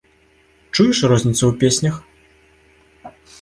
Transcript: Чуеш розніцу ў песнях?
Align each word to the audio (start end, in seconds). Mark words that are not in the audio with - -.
Чуеш 0.73 0.97
розніцу 1.11 1.43
ў 1.47 1.53
песнях? 1.65 1.95